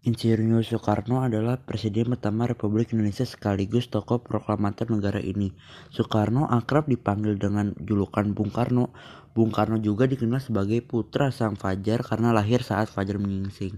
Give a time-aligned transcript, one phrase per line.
[0.00, 5.52] Insinyur Soekarno adalah Presiden pertama Republik Indonesia sekaligus tokoh proklamator negara ini.
[5.92, 8.96] Soekarno akrab dipanggil dengan julukan Bung Karno.
[9.36, 13.76] Bung Karno juga dikenal sebagai putra Sang Fajar karena lahir saat Fajar menyingsing.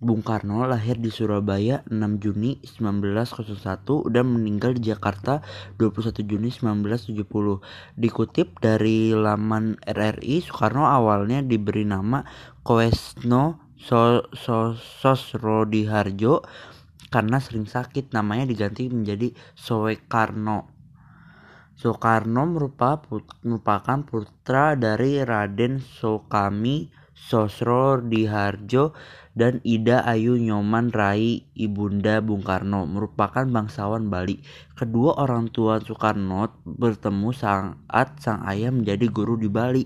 [0.00, 5.44] Bung Karno lahir di Surabaya 6 Juni 1901 dan meninggal di Jakarta
[5.76, 7.20] 21 Juni 1970.
[8.00, 12.24] Dikutip dari laman RRI, Soekarno awalnya diberi nama
[12.64, 16.46] Koesno so, so, Sosrodiharjo
[17.12, 20.70] karena sering sakit namanya diganti menjadi Soekarno.
[21.76, 28.94] Soekarno merupakan putra dari Raden Sokami Sosrodiharjo
[29.32, 34.40] dan Ida Ayu Nyoman Rai Ibunda Bung Karno merupakan bangsawan Bali.
[34.78, 39.84] Kedua orang tua Soekarno bertemu saat sang ayah menjadi guru di Bali.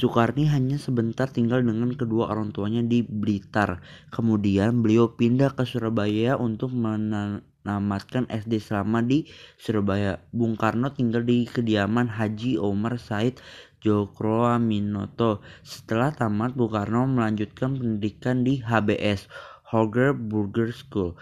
[0.00, 3.84] Soekarni hanya sebentar tinggal dengan kedua orang tuanya di Blitar.
[4.08, 9.28] Kemudian beliau pindah ke Surabaya untuk menamatkan SD selama di
[9.60, 10.24] Surabaya.
[10.32, 13.44] Bung Karno tinggal di kediaman Haji Omar Said
[13.84, 15.44] Minoto.
[15.60, 19.28] Setelah tamat, Bung Karno melanjutkan pendidikan di HBS,
[19.68, 21.12] Hoger Burger School.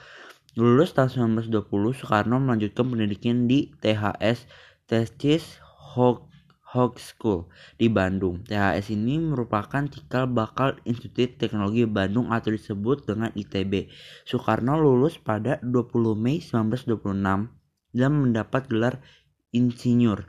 [0.55, 4.47] Lulus tahun 1920, Soekarno melanjutkan pendidikan di THS,
[4.87, 5.59] Testis
[5.99, 6.31] Hog
[6.69, 7.49] Hog School
[7.81, 8.45] di Bandung.
[8.45, 13.89] THS ini merupakan cikal bakal Institut Teknologi Bandung atau disebut dengan ITB.
[14.29, 17.49] Soekarno lulus pada 20 Mei 1926
[17.97, 19.01] dan mendapat gelar
[19.57, 20.29] insinyur.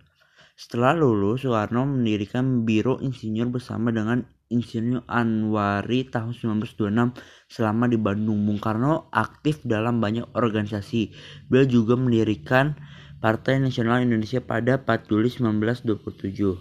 [0.60, 7.16] Setelah lulus, Soekarno mendirikan Biro Insinyur bersama dengan Insinyur Anwari tahun 1926
[7.48, 8.44] selama di Bandung.
[8.44, 11.16] Bung Karno aktif dalam banyak organisasi.
[11.48, 12.76] Beliau juga mendirikan
[13.20, 16.56] Partai Nasional Indonesia pada 4 Juli 1927.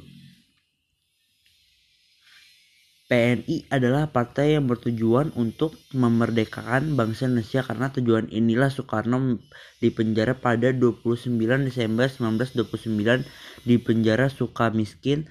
[3.06, 9.38] PNI adalah partai yang bertujuan untuk memerdekakan bangsa Indonesia karena tujuan inilah Soekarno
[9.78, 13.22] dipenjara pada 29 Desember 1929
[13.62, 15.30] di penjara suka miskin.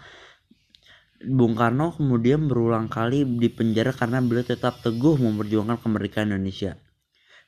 [1.27, 6.79] Bung Karno kemudian berulang kali dipenjara karena beliau tetap teguh memperjuangkan kemerdekaan Indonesia.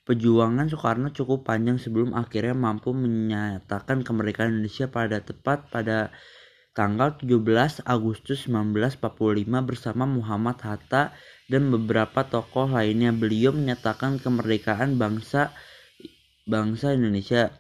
[0.10, 6.10] Perjuangan Soekarno cukup panjang sebelum akhirnya mampu menyatakan kemerdekaan Indonesia pada tepat pada
[6.74, 9.06] tanggal 17 Agustus 1945
[9.62, 11.14] bersama Muhammad Hatta
[11.46, 13.14] dan beberapa tokoh lainnya.
[13.14, 15.54] Beliau menyatakan kemerdekaan bangsa
[16.50, 17.54] bangsa Indonesia.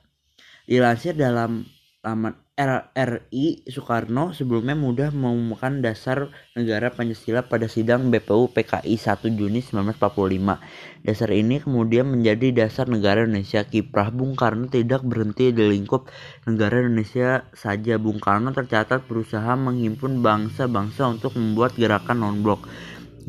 [0.65, 8.95] Dilansir dalam laman RRI Soekarno sebelumnya mudah mengumumkan dasar negara Pancasila pada sidang BPU PKI
[8.95, 11.03] 1 Juni 1945.
[11.03, 13.67] Dasar ini kemudian menjadi dasar negara Indonesia.
[13.67, 16.07] Kiprah Bung Karno tidak berhenti di lingkup
[16.47, 17.99] negara Indonesia saja.
[17.99, 22.63] Bung Karno tercatat berusaha menghimpun bangsa-bangsa untuk membuat gerakan non-blok.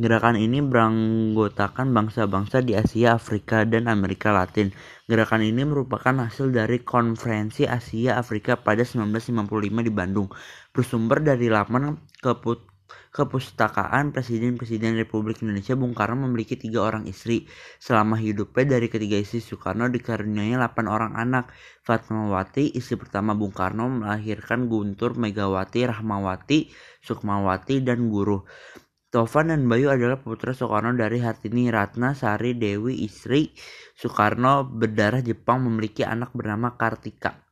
[0.01, 4.73] Gerakan ini beranggotakan bangsa-bangsa di Asia, Afrika, dan Amerika Latin.
[5.05, 10.33] Gerakan ini merupakan hasil dari Konferensi Asia Afrika pada 1955 di Bandung,
[10.73, 12.65] bersumber dari laman keput
[13.13, 17.45] kepustakaan Presiden-Presiden Republik Indonesia Bung Karno memiliki tiga orang istri.
[17.77, 21.53] Selama hidupnya dari ketiga istri Soekarno dikaruniai 8 orang anak.
[21.85, 26.73] Fatmawati, istri pertama Bung Karno melahirkan Guntur, Megawati, Rahmawati,
[27.05, 28.49] Sukmawati, dan Guru.
[29.11, 33.51] Tovan dan Bayu adalah putra Soekarno dari Hartini Ratna Sari Dewi istri
[33.99, 37.51] Soekarno berdarah Jepang memiliki anak bernama Kartika.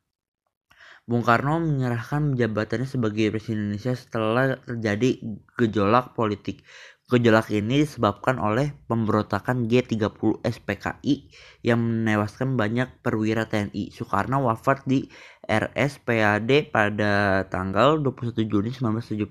[1.09, 5.19] Bung Karno menyerahkan jabatannya sebagai Presiden Indonesia setelah terjadi
[5.57, 6.61] gejolak politik.
[7.09, 11.33] Gejolak ini disebabkan oleh pemberontakan G30 SPKI
[11.65, 13.89] yang menewaskan banyak perwira TNI.
[13.97, 15.09] Soekarno wafat di
[15.49, 19.25] RSPAD pada tanggal 21 Juni 1970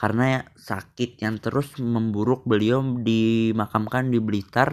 [0.00, 4.72] karena sakit yang terus memburuk beliau dimakamkan di Blitar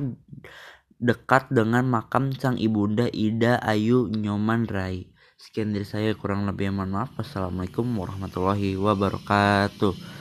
[1.03, 5.11] dekat dengan makam sang ibunda Ida Ayu Nyoman Rai.
[5.35, 7.11] Sekian dari saya kurang lebih mohon maaf.
[7.19, 10.20] Wassalamualaikum warahmatullahi wabarakatuh.